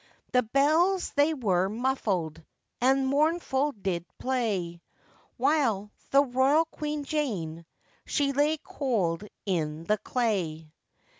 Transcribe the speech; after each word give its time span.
The 0.31 0.41
bells 0.41 1.11
they 1.11 1.35
were 1.35 1.69
muffled, 1.69 2.43
And 2.81 3.05
mournful 3.05 3.71
did 3.73 4.03
play, 4.17 4.81
While 5.37 5.91
the 6.09 6.23
royal 6.23 6.65
Queen 6.65 7.03
Jane 7.03 7.67
She 8.07 8.31
lay 8.33 8.57
cold 8.57 9.25
in 9.45 9.83
the 9.83 9.99
clay. 9.99 10.73